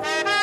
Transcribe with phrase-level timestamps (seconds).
[0.00, 0.37] Thank you.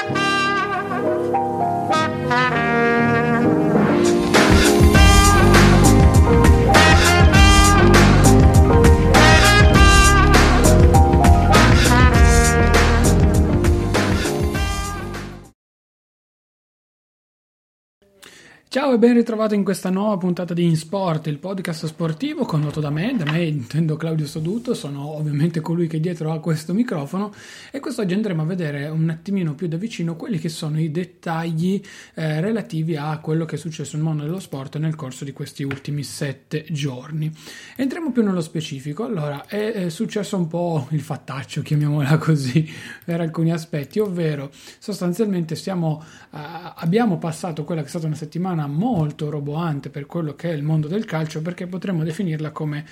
[18.76, 22.90] Ciao e ben ritrovato in questa nuova puntata di InSport, il podcast sportivo condotto da
[22.90, 27.34] me, da me intendo Claudio Soduto, sono ovviamente colui che dietro a questo microfono
[27.72, 31.82] e quest'oggi andremo a vedere un attimino più da vicino quelli che sono i dettagli
[32.16, 35.64] eh, relativi a quello che è successo nel mondo dello sport nel corso di questi
[35.64, 37.32] ultimi sette giorni.
[37.78, 42.70] Entriamo più nello specifico, allora è, è successo un po' il fattaccio, chiamiamola così,
[43.06, 46.40] per alcuni aspetti, ovvero sostanzialmente stiamo, eh,
[46.76, 50.64] abbiamo passato quella che è stata una settimana molto roboante per quello che è il
[50.64, 52.86] mondo del calcio perché potremmo definirla come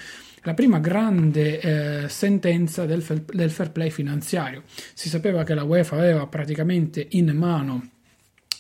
[0.43, 4.63] la prima grande eh, sentenza del, del fair play finanziario.
[4.93, 7.89] Si sapeva che la UEFA aveva praticamente in mano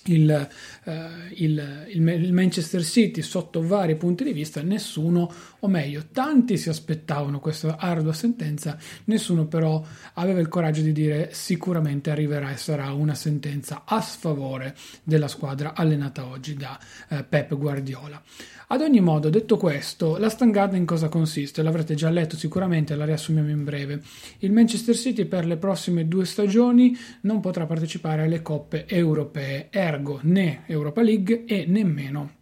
[0.05, 0.49] il,
[0.85, 0.91] uh,
[1.35, 5.31] il, il, Manchester City sotto vari punti di vista, nessuno,
[5.63, 9.81] o meglio, tanti si aspettavano questa ardua sentenza, nessuno però
[10.15, 15.73] aveva il coraggio di dire sicuramente arriverà e sarà una sentenza a sfavore della squadra
[15.73, 16.77] allenata oggi da
[17.09, 18.21] uh, Pep Guardiola.
[18.67, 21.61] Ad ogni modo, detto questo, la stangata in cosa consiste?
[21.61, 24.01] L'avrete già letto sicuramente, la riassumiamo in breve.
[24.39, 30.19] Il Manchester City per le prossime due stagioni non potrà partecipare alle coppe europee, ergo
[30.23, 32.41] né Europa League e nemmeno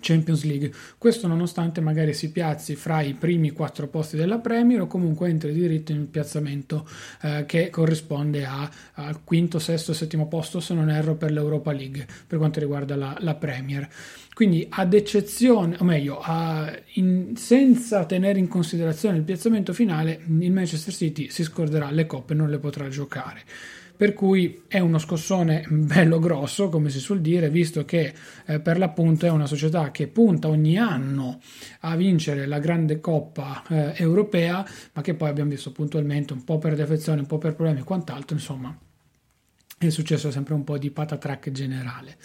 [0.00, 0.72] Champions League.
[0.96, 5.52] Questo nonostante magari si piazzi fra i primi quattro posti della Premier o comunque entri
[5.52, 6.88] diritto in piazzamento
[7.22, 12.38] eh, che corrisponde al quinto, sesto, settimo posto se non erro per l'Europa League per
[12.38, 13.88] quanto riguarda la, la Premier.
[14.38, 20.52] Quindi ad eccezione, o meglio, a, in, senza tenere in considerazione il piazzamento finale, il
[20.52, 23.42] Manchester City si scorderà le coppe e non le potrà giocare
[23.98, 28.14] per cui è uno scossone bello grosso, come si suol dire, visto che
[28.46, 31.40] eh, per l'appunto è una società che punta ogni anno
[31.80, 36.58] a vincere la grande coppa eh, europea, ma che poi abbiamo visto puntualmente un po'
[36.58, 38.78] per defezione, un po' per problemi e quant'altro, insomma,
[39.86, 42.16] è successo sempre un po' di patatrack generale.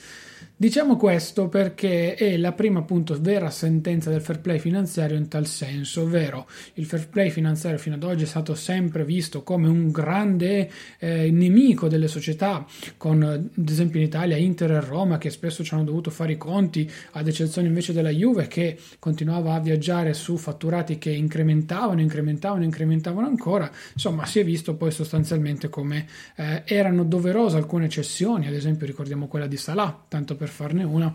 [0.55, 5.47] Diciamo questo perché è la prima appunto vera sentenza del fair play finanziario in tal
[5.47, 9.91] senso, ovvero il fair play finanziario fino ad oggi è stato sempre visto come un
[9.91, 10.69] grande
[10.99, 12.65] eh, nemico delle società,
[12.97, 16.37] con ad esempio in Italia Inter e Roma che spesso ci hanno dovuto fare i
[16.37, 22.63] conti, ad eccezione invece della Juve che continuava a viaggiare su fatturati che incrementavano, incrementavano,
[22.63, 27.03] incrementavano ancora, insomma si è visto poi sostanzialmente come eh, erano
[27.43, 31.13] doverose alcune cessioni, ad esempio ricordiamo quella di Salah, tanto per farne una,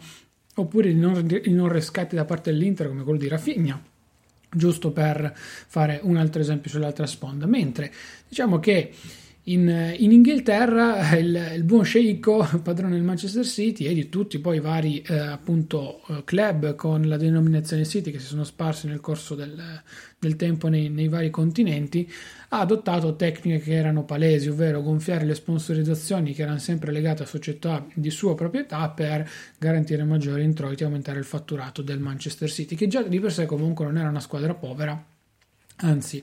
[0.54, 3.80] oppure il non, non rescatti da parte dell'Inter come quello di Rafinha,
[4.50, 7.46] giusto per fare un altro esempio sull'altra sponda.
[7.46, 7.92] Mentre
[8.28, 8.92] diciamo che
[9.52, 14.56] in, in, Inghilterra il, il, buon sceicco, padrone del Manchester City e di tutti poi
[14.56, 19.00] i vari eh, appunto eh, club con la denominazione City che si sono sparsi nel
[19.00, 19.60] corso del,
[20.18, 22.10] del tempo nei, nei, vari continenti,
[22.50, 27.26] ha adottato tecniche che erano palesi, ovvero gonfiare le sponsorizzazioni che erano sempre legate a
[27.26, 32.76] società di sua proprietà per garantire maggiori introiti e aumentare il fatturato del Manchester City,
[32.76, 35.16] che già di per sé comunque non era una squadra povera
[35.80, 36.20] Anzi,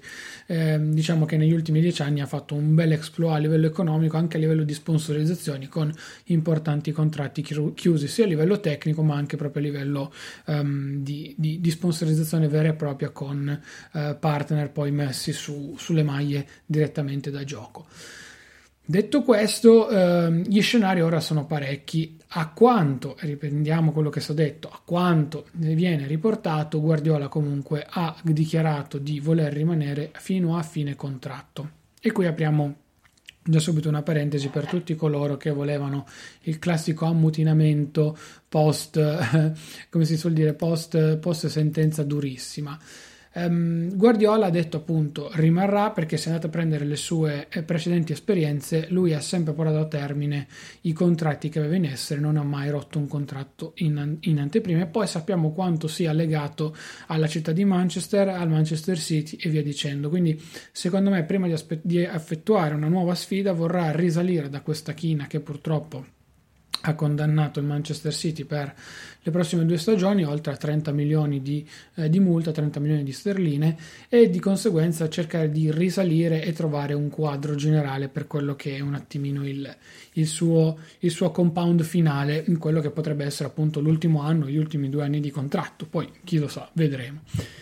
[0.48, 4.18] ehm, diciamo che negli ultimi dieci anni ha fatto un bel exploit a livello economico,
[4.18, 5.94] anche a livello di sponsorizzazioni, con
[6.26, 10.14] importanti contratti chiusi sia a livello tecnico ma anche proprio a livello
[10.48, 13.62] um, di, di, di, sponsorizzazione vera e propria con
[13.94, 17.86] uh, partner poi messi su, sulle maglie direttamente da gioco.
[18.88, 22.18] Detto questo, ehm, gli scenari ora sono parecchi.
[22.38, 28.16] A quanto, riprendiamo quello che sto detto, a quanto ne viene riportato, Guardiola comunque ha
[28.22, 31.70] dichiarato di voler rimanere fino a fine contratto.
[32.00, 32.76] E qui apriamo
[33.42, 36.06] già subito una parentesi per tutti coloro che volevano
[36.42, 38.16] il classico ammutinamento
[38.48, 39.00] post,
[39.90, 42.78] come si suol dire, post, post sentenza durissima.
[43.38, 48.14] Um, Guardiola ha detto appunto rimarrà perché se andate a prendere le sue eh, precedenti
[48.14, 50.48] esperienze, lui ha sempre portato a termine
[50.82, 54.84] i contratti che aveva in essere, non ha mai rotto un contratto in, in anteprima
[54.84, 56.74] e poi sappiamo quanto sia legato
[57.08, 60.08] alla città di Manchester, al Manchester City e via dicendo.
[60.08, 60.42] Quindi
[60.72, 65.28] secondo me prima di, aspe- di effettuare una nuova sfida vorrà risalire da questa china
[65.28, 66.15] che purtroppo
[66.86, 68.74] ha condannato il Manchester City per
[69.22, 73.12] le prossime due stagioni, oltre a 30 milioni di, eh, di, multa, 30 milioni di
[73.12, 73.76] sterline,
[74.08, 78.82] e di conseguenza cercare di risalire e trovare un quadro generale per quello che è
[78.82, 79.76] un attimino il,
[80.14, 84.58] il, suo, il suo compound finale in quello che potrebbe essere appunto l'ultimo anno, gli
[84.58, 85.88] ultimi due anni di contratto.
[85.88, 87.22] Poi chi lo sa, vedremo.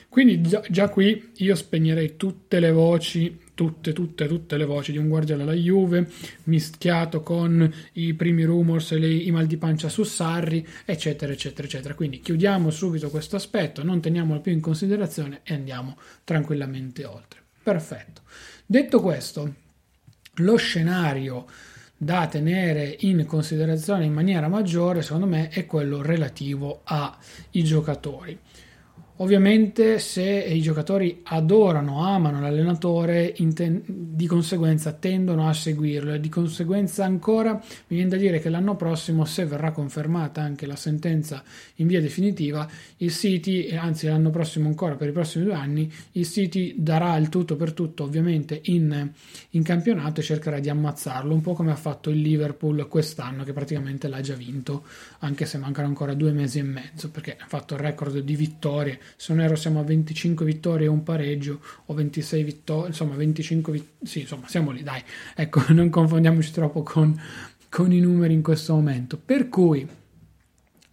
[0.09, 4.97] Quindi già, già qui io spegnerei tutte le voci tutte, tutte, tutte le voci di
[4.97, 6.09] un Guardiola alla Juve,
[6.45, 11.67] mischiato con i primi rumors e le, i mal di pancia su Sarri, eccetera, eccetera,
[11.67, 11.93] eccetera.
[11.93, 17.41] Quindi chiudiamo subito questo aspetto, non teniamolo più in considerazione e andiamo tranquillamente oltre.
[17.61, 18.21] Perfetto.
[18.65, 19.53] Detto questo,
[20.37, 21.45] lo scenario
[21.95, 28.37] da tenere in considerazione in maniera maggiore, secondo me, è quello relativo ai giocatori.
[29.17, 36.13] Ovviamente se i giocatori adorano, amano l'allenatore, inten- di conseguenza tendono a seguirlo.
[36.13, 40.65] E di conseguenza ancora mi viene da dire che l'anno prossimo, se verrà confermata anche
[40.65, 41.43] la sentenza
[41.75, 42.67] in via definitiva,
[42.97, 47.29] il City, anzi l'anno prossimo ancora per i prossimi due anni, il City darà il
[47.29, 49.11] tutto per tutto ovviamente in,
[49.51, 53.53] in campionato e cercherà di ammazzarlo, un po' come ha fatto il Liverpool quest'anno che
[53.53, 54.85] praticamente l'ha già vinto,
[55.19, 59.01] anche se mancano ancora due mesi e mezzo perché ha fatto il record di vittorie
[59.15, 63.73] se non ero siamo a 25 vittorie e un pareggio o 26 vittorie, insomma 25
[63.73, 65.01] vittorie, sì insomma siamo lì dai,
[65.35, 67.19] ecco non confondiamoci troppo con,
[67.69, 69.87] con i numeri in questo momento, per cui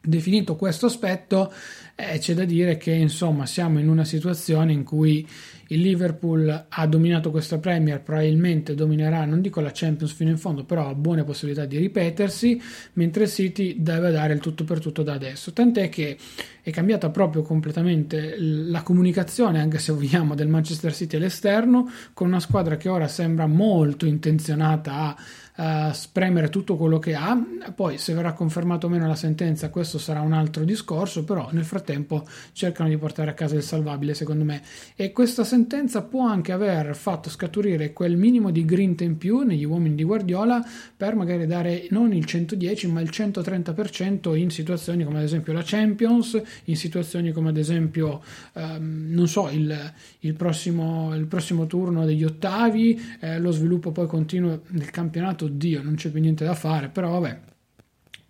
[0.03, 1.53] definito questo aspetto
[1.95, 5.27] eh, c'è da dire che insomma siamo in una situazione in cui
[5.73, 10.65] il Liverpool ha dominato questa Premier, probabilmente dominerà, non dico la Champions fino in fondo,
[10.65, 12.61] però ha buone possibilità di ripetersi,
[12.95, 15.53] mentre il City deve dare il tutto per tutto da adesso.
[15.53, 16.17] Tant'è che
[16.61, 22.41] è cambiata proprio completamente la comunicazione, anche se vogliamo, del Manchester City all'esterno, con una
[22.41, 25.17] squadra che ora sembra molto intenzionata a
[25.61, 27.39] uh, spremere tutto quello che ha.
[27.75, 31.25] Poi, se verrà confermato o meno la sentenza, questo sarà un altro discorso.
[31.25, 34.63] Però, nel frattempo, cercano di portare a casa il salvabile, secondo me.
[34.97, 39.65] E questa sentenza può anche aver fatto scaturire quel minimo di grinta in più negli
[39.65, 40.65] uomini di Guardiola
[40.97, 45.63] per magari dare non il 110, ma il 130% in situazioni come ad esempio la
[45.65, 48.23] Champions, in situazioni come ad esempio,
[48.55, 54.07] um, non so, il, il, prossimo, il prossimo turno degli ottavi, eh, lo sviluppo poi
[54.07, 57.41] continuo del campionato oddio, non c'è più niente da fare, però vabbè,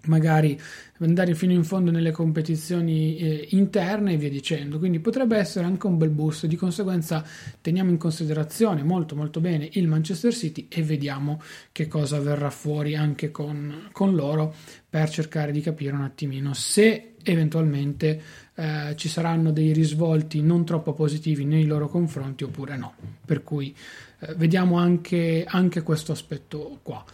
[0.06, 0.58] magari
[0.98, 4.78] andare fino in fondo nelle competizioni eh, interne e via dicendo.
[4.78, 6.46] Quindi potrebbe essere anche un bel boost.
[6.46, 7.24] Di conseguenza
[7.60, 11.40] teniamo in considerazione molto molto bene il Manchester City e vediamo
[11.72, 14.54] che cosa verrà fuori anche con, con loro
[14.88, 18.22] per cercare di capire un attimino se eventualmente
[18.54, 22.94] eh, ci saranno dei risvolti non troppo positivi nei loro confronti oppure no.
[23.24, 23.74] Per cui
[24.20, 27.04] eh, vediamo anche, anche questo aspetto qua.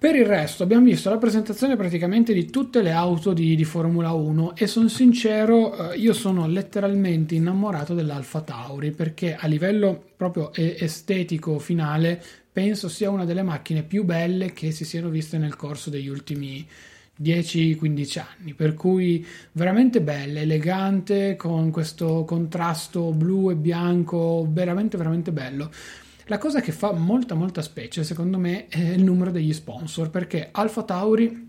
[0.00, 4.12] Per il resto abbiamo visto la presentazione praticamente di tutte le auto di, di Formula
[4.12, 10.54] 1 e sono sincero, eh, io sono letteralmente innamorato dell'Alfa Tauri perché a livello proprio
[10.54, 12.18] estetico finale
[12.50, 16.66] penso sia una delle macchine più belle che si siano viste nel corso degli ultimi
[17.22, 25.30] 10-15 anni, per cui veramente bella, elegante, con questo contrasto blu e bianco, veramente veramente
[25.30, 25.70] bello.
[26.26, 30.48] La cosa che fa molta molta specie secondo me è il numero degli sponsor perché
[30.52, 31.48] Alfa Tauri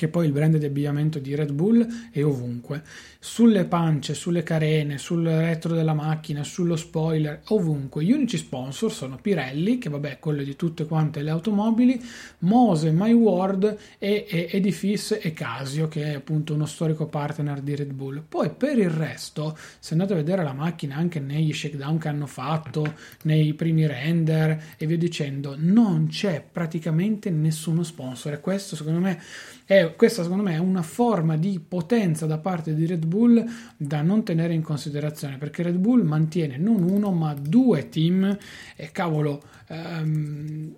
[0.00, 2.82] che poi il brand di abbigliamento di Red Bull è ovunque,
[3.22, 8.02] sulle pance, sulle carene, sul retro della macchina, sullo spoiler, ovunque.
[8.02, 12.02] Gli unici sponsor sono Pirelli, che vabbè, quello di tutte quante le automobili,
[12.38, 17.92] Mose, MyWord e, e Edifice e Casio, che è appunto uno storico partner di Red
[17.92, 18.24] Bull.
[18.26, 22.26] Poi per il resto, se andate a vedere la macchina anche negli shakedown che hanno
[22.26, 29.00] fatto, nei primi render e via dicendo, non c'è praticamente nessuno sponsor e questo secondo
[29.00, 29.20] me
[29.66, 33.44] è, questa secondo me è una forma di potenza da parte di Red Bull
[33.76, 38.38] da non tenere in considerazione perché Red Bull mantiene non uno ma due team
[38.76, 40.74] e cavolo um,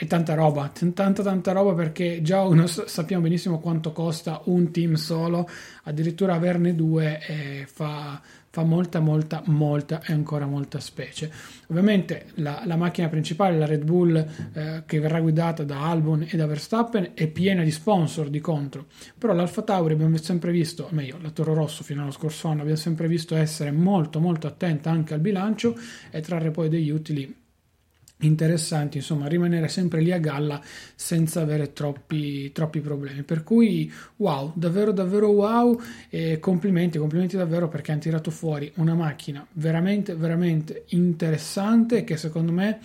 [0.00, 4.94] è tanta roba, tanta tanta roba perché già uno, sappiamo benissimo quanto costa un team
[4.94, 5.46] solo,
[5.82, 8.18] addirittura averne due fa,
[8.50, 11.30] fa molta, molta, molta e ancora molta specie.
[11.68, 14.16] Ovviamente la, la macchina principale, la Red Bull,
[14.52, 18.86] eh, che verrà guidata da Albon e da Verstappen, è piena di sponsor di contro,
[19.16, 22.62] però l'Alfa Tauri abbiamo sempre visto, o meglio, la Toro Rosso fino allo scorso anno,
[22.62, 25.78] abbiamo sempre visto essere molto, molto attenta anche al bilancio
[26.10, 27.32] e trarre poi degli utili
[28.20, 30.60] interessanti, insomma, rimanere sempre lì a galla
[30.94, 33.22] senza avere troppi, troppi problemi.
[33.22, 38.94] Per cui, wow, davvero, davvero wow, e complimenti, complimenti davvero perché hanno tirato fuori una
[38.94, 42.78] macchina veramente, veramente interessante che secondo me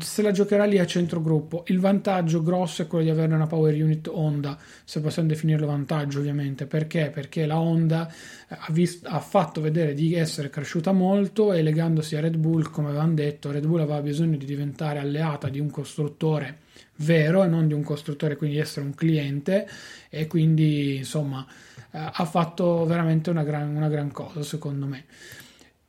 [0.00, 1.64] se la giocherà lì a centro gruppo.
[1.68, 6.18] Il vantaggio grosso è quello di avere una power unit Honda, se possiamo definirlo vantaggio
[6.18, 6.66] ovviamente.
[6.66, 7.10] Perché?
[7.12, 12.16] Perché la Honda eh, ha, vist- ha, fatto vedere di essere cresciuta molto e legandosi
[12.16, 15.70] a Red Bull, come avevamo detto, Red Bull aveva bisogno di diventare alleata di un
[15.70, 16.64] costruttore
[16.96, 19.68] vero e non di un costruttore, quindi essere un cliente
[20.08, 21.44] e quindi insomma
[21.90, 25.04] eh, ha fatto veramente una gran, una gran cosa secondo me.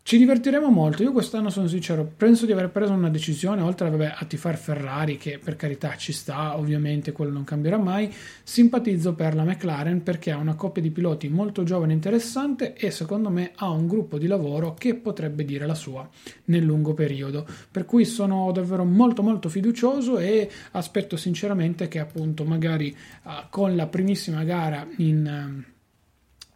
[0.07, 1.03] Ci divertiremo molto.
[1.03, 5.17] Io quest'anno sono sincero, penso di aver preso una decisione, oltre vabbè, a tifare Ferrari,
[5.17, 8.09] che per carità ci sta, ovviamente quello non cambierà mai.
[8.41, 12.89] Simpatizzo per la McLaren perché ha una coppia di piloti molto giovane e interessante e
[12.89, 16.09] secondo me ha un gruppo di lavoro che potrebbe dire la sua
[16.45, 17.45] nel lungo periodo.
[17.69, 23.75] Per cui sono davvero molto molto fiducioso e aspetto sinceramente che appunto magari uh, con
[23.75, 25.65] la primissima gara in.
[25.65, 25.75] Uh,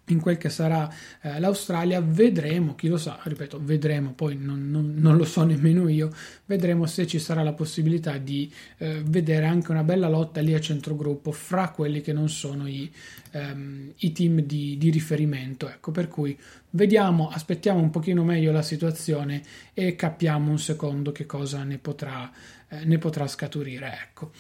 [0.06, 0.92] in quel che sarà
[1.22, 5.88] eh, l'Australia, vedremo, chi lo sa, ripeto, vedremo, poi non, non, non, lo so nemmeno
[5.88, 6.12] io,
[6.46, 10.60] vedremo se ci sarà la possibilità di eh, vedere anche una bella lotta lì a
[10.60, 12.92] centrogruppo fra quelli che non sono i,
[13.32, 15.70] ehm, i team di, di, riferimento.
[15.70, 16.38] Ecco, per cui
[16.72, 19.42] vediamo, aspettiamo un pochino meglio la situazione
[19.74, 22.30] e capiamo un secondo che cosa ne potrà,
[22.70, 24.00] eh, ne potrà scaturire.
[24.04, 24.32] Ecco.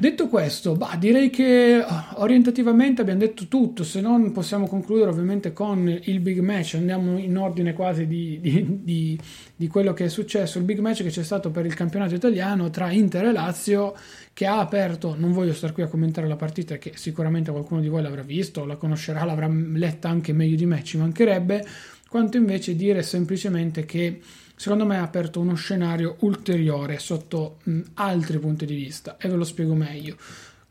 [0.00, 5.52] Detto questo, bah, direi che ah, orientativamente abbiamo detto tutto, se non possiamo concludere ovviamente
[5.52, 9.20] con il big match, andiamo in ordine quasi di, di, di,
[9.54, 12.70] di, quello che è successo, il big match che c'è stato per il campionato italiano
[12.70, 13.94] tra Inter e Lazio
[14.32, 17.88] che ha aperto, non voglio stare qui a commentare la partita che sicuramente qualcuno di
[17.88, 21.62] voi l'avrà visto, la conoscerà, l'avrà letta anche meglio di me, ci mancherebbe,
[22.10, 24.20] quanto invece dire semplicemente che
[24.56, 29.36] secondo me ha aperto uno scenario ulteriore sotto mh, altri punti di vista e ve
[29.36, 30.16] lo spiego meglio.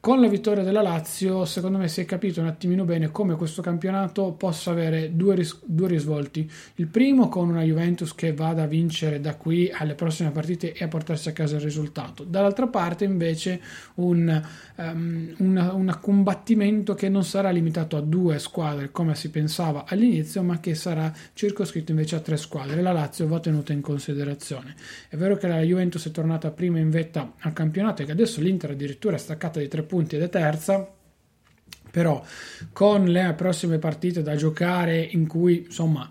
[0.01, 3.61] Con la vittoria della Lazio, secondo me si è capito un attimino bene come questo
[3.61, 6.49] campionato possa avere due, ris- due, risvolti.
[6.75, 10.85] Il primo con una Juventus che vada a vincere da qui alle prossime partite e
[10.85, 12.23] a portarsi a casa il risultato.
[12.23, 13.59] Dall'altra parte invece
[13.95, 14.41] un,
[14.77, 20.41] um, una, un combattimento che non sarà limitato a due squadre come si pensava all'inizio,
[20.43, 22.81] ma che sarà circoscritto invece a tre squadre.
[22.81, 24.75] La Lazio va tenuta in considerazione.
[25.09, 28.39] È vero che la Juventus è tornata prima in vetta al campionato e che adesso
[28.39, 30.87] l'Inter addirittura è staccata di tre punti ed è terza.
[31.91, 32.23] Però
[32.71, 36.07] con le prossime partite da giocare in cui insomma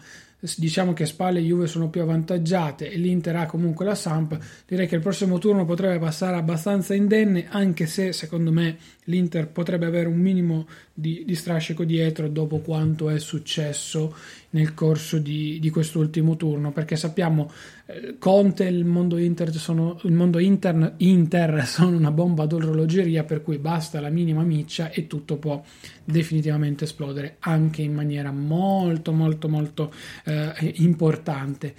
[0.56, 4.86] diciamo che Spalle e Juve sono più avvantaggiate e l'Inter ha comunque la Samp, direi
[4.86, 10.06] che il prossimo turno potrebbe passare abbastanza indenne, anche se secondo me l'Inter potrebbe avere
[10.06, 14.16] un minimo di, di strascico dietro dopo quanto è successo
[14.50, 17.52] nel corso di, di quest'ultimo turno, perché sappiamo
[17.86, 23.22] eh, Conte e il mondo Inter sono, il mondo Inter, Inter sono una bomba d'orologeria,
[23.22, 25.62] per cui basta la minima miccia e tutto può
[26.04, 29.92] definitivamente esplodere anche in maniera molto molto molto
[30.24, 31.74] eh, importante.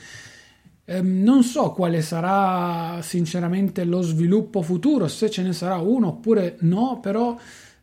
[0.86, 6.56] Ehm, non so quale sarà sinceramente lo sviluppo futuro, se ce ne sarà uno oppure
[6.62, 7.38] no, però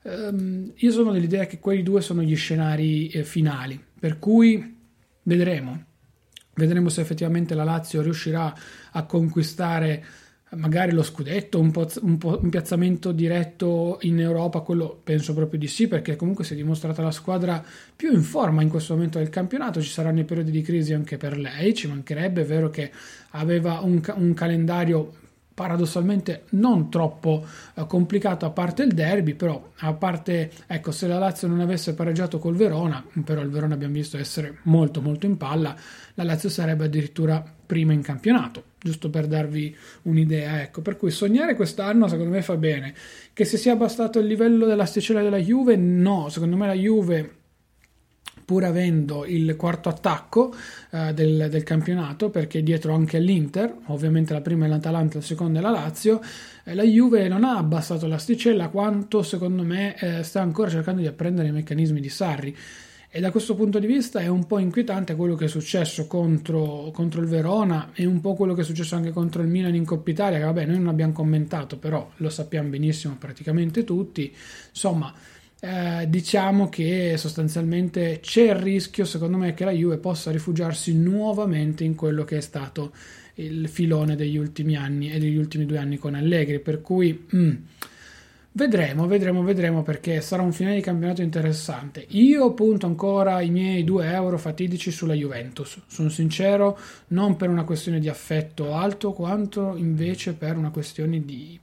[0.06, 4.76] ehm, io sono dell'idea che quei due sono gli scenari eh, finali, per cui
[5.22, 5.84] vedremo.
[6.54, 8.54] Vedremo se effettivamente la Lazio riuscirà
[8.92, 10.04] a conquistare
[10.50, 15.58] magari lo scudetto, un, po', un, po', un piazzamento diretto in Europa, quello penso proprio
[15.58, 17.62] di sì, perché comunque si è dimostrata la squadra
[17.94, 21.16] più in forma in questo momento del campionato, ci saranno i periodi di crisi anche
[21.16, 22.92] per lei, ci mancherebbe, è vero che
[23.30, 25.14] aveva un, un calendario
[25.56, 27.42] paradossalmente non troppo
[27.74, 31.94] eh, complicato a parte il derby, però a parte, ecco, se la Lazio non avesse
[31.94, 35.74] pareggiato col Verona, però il Verona abbiamo visto essere molto molto in palla,
[36.12, 41.54] la Lazio sarebbe addirittura prima in campionato, giusto per darvi un'idea, ecco, per cui sognare
[41.54, 42.94] quest'anno secondo me fa bene,
[43.32, 47.35] che se sia abbassato il livello dell'asticella della Juve, no, secondo me la Juve
[48.46, 50.54] pur avendo il quarto attacco
[50.90, 55.58] eh, del, del, campionato, perché dietro anche l'Inter, ovviamente la prima è l'Atalanta, la seconda
[55.58, 56.20] è la Lazio,
[56.62, 61.08] eh, la Juve non ha abbassato l'asticella quanto secondo me eh, sta ancora cercando di
[61.08, 62.56] apprendere i meccanismi di Sarri.
[63.08, 66.90] E da questo punto di vista è un po' inquietante quello che è successo contro,
[66.92, 69.84] contro, il Verona e un po' quello che è successo anche contro il Milan in
[69.84, 74.32] Coppa Italia, che vabbè noi non abbiamo commentato, però lo sappiamo benissimo praticamente tutti.
[74.68, 75.12] Insomma,
[75.60, 81.82] eh, diciamo che sostanzialmente c'è il rischio, secondo me, che la Juve possa rifugiarsi nuovamente
[81.84, 82.92] in quello che è stato
[83.34, 87.54] il filone degli ultimi anni e degli ultimi due anni con Allegri, per cui mm,
[88.52, 92.04] vedremo, vedremo, vedremo perché sarà un finale di campionato interessante.
[92.10, 97.64] Io punto ancora i miei 2 euro fatidici sulla Juventus, sono sincero, non per una
[97.64, 101.58] questione di affetto alto, quanto invece per una questione di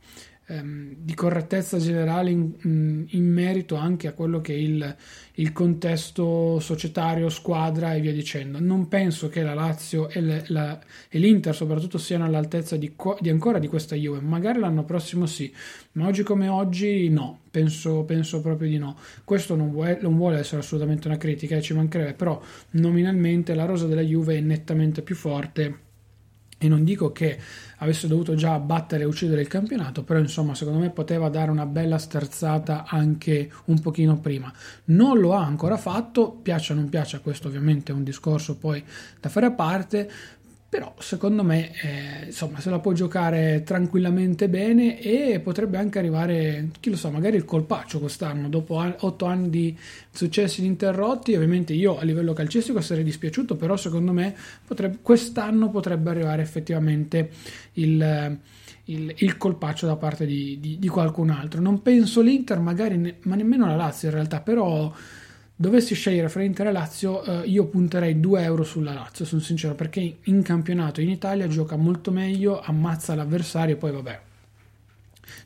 [0.47, 4.95] ehm, di correttezza generale in, in, merito anche a quello che è il,
[5.35, 8.59] il, contesto societario, squadra e via dicendo.
[8.59, 13.29] Non penso che la Lazio e, le, la, e l'Inter soprattutto siano all'altezza di, di,
[13.29, 15.53] ancora di questa Juve, magari l'anno prossimo sì,
[15.93, 18.97] ma oggi come oggi no, penso, penso proprio di no.
[19.23, 23.65] Questo non vuole, non vuole essere assolutamente una critica, eh, ci mancherebbe, però nominalmente la
[23.65, 25.82] rosa della Juve è nettamente più forte
[26.63, 27.38] e non dico che
[27.79, 31.65] avesse dovuto già battere e uccidere il campionato, però insomma secondo me poteva dare una
[31.65, 34.51] bella sterzata anche un pochino prima.
[34.86, 38.82] Non lo ha ancora fatto, piaccia o non piaccia, questo ovviamente è un discorso poi
[39.20, 40.10] da fare a parte,
[40.73, 46.69] però secondo me eh, insomma se la può giocare tranquillamente bene e potrebbe anche arrivare
[46.79, 49.77] chi lo sa magari il colpaccio quest'anno dopo otto anni di
[50.09, 56.09] successi ininterrotti ovviamente io a livello calcistico sarei dispiaciuto però secondo me potrebbe, quest'anno potrebbe
[56.09, 57.29] arrivare effettivamente
[57.73, 58.39] il,
[58.85, 61.61] il, il colpaccio da parte di, di, di, qualcun altro.
[61.61, 64.91] Non penso l'Inter magari ne, ma nemmeno la Lazio in realtà però
[65.63, 69.75] dovessi scegliere fra Inter e Lazio, eh, io punterei 2 euro sulla Lazio, sono sincero,
[69.75, 74.22] perché in campionato in Italia gioca molto meglio, ammazza l'avversario e poi vabbè.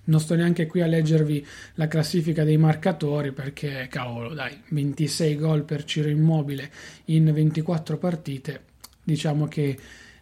[0.06, 1.46] Non sto neanche qui a leggervi
[1.76, 6.72] la classifica dei marcatori perché, cavolo, dai, 26 gol per Ciro Immobile
[7.06, 8.62] in 24 partite,
[9.04, 9.78] diciamo che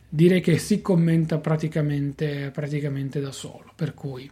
[0.10, 4.30] direi che si commenta praticamente, praticamente da solo, per cui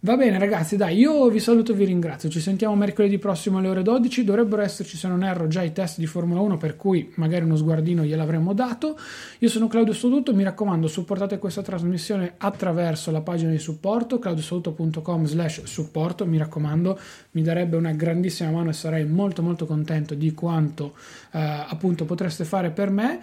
[0.00, 2.28] Va bene ragazzi, dai, io vi saluto e vi ringrazio.
[2.28, 4.24] Ci sentiamo mercoledì prossimo alle ore 12.
[4.24, 7.56] Dovrebbero esserci, se non erro, già i test di Formula 1, per cui magari uno
[7.56, 8.96] sguardino gliel'avremmo dato.
[9.38, 15.24] Io sono Claudio Soduto, mi raccomando, supportate questa trasmissione attraverso la pagina di supporto, claudiosoduto.com
[15.24, 17.00] slash supporto, mi raccomando,
[17.32, 20.92] mi darebbe una grandissima mano e sarei molto molto contento di quanto
[21.32, 23.18] eh, appunto potreste fare per me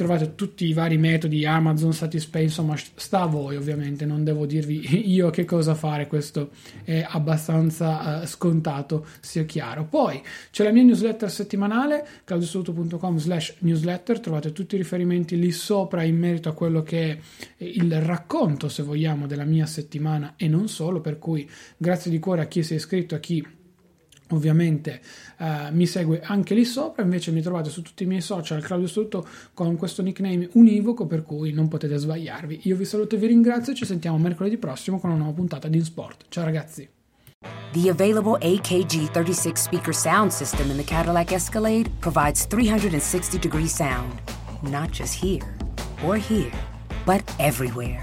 [0.00, 4.80] trovate tutti i vari metodi Amazon, Satispay, insomma sta a voi ovviamente, non devo dirvi
[5.12, 6.52] io che cosa fare, questo
[6.84, 9.84] è abbastanza uh, scontato, sia chiaro.
[9.84, 16.02] Poi c'è la mia newsletter settimanale, claudiosoluto.com slash newsletter, trovate tutti i riferimenti lì sopra
[16.02, 17.18] in merito a quello che è
[17.58, 22.40] il racconto, se vogliamo, della mia settimana e non solo, per cui grazie di cuore
[22.40, 23.46] a chi si è iscritto, a chi
[24.30, 25.00] ovviamente
[25.38, 28.86] uh, mi segue anche lì sopra invece mi trovate su tutti i miei social Claudio
[28.86, 32.60] Sotto con questo nickname univoco per cui non potete sbagliarvi.
[32.64, 35.76] Io vi saluto e vi ringrazio ci sentiamo mercoledì prossimo con una nuova puntata di
[35.76, 36.88] InSport ciao ragazzi!
[37.72, 44.20] The available AKG 36 speaker sound system in the Cadillac Escalade provides 360 degree sound.
[44.62, 45.56] Not just here
[46.04, 46.52] or here
[47.06, 48.02] but everywhere.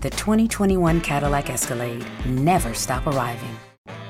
[0.00, 3.56] The 2021 Cadillac Escalade never stop arriving